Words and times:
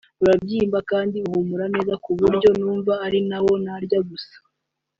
urabyimba 0.23 0.79
kandi 0.91 1.17
uhumura 1.27 1.65
neza 1.73 1.93
ku 2.03 2.11
buryo 2.19 2.49
numva 2.59 2.93
ari 3.05 3.17
wo 3.45 3.53
narya 3.65 3.99
gusa 4.09 4.35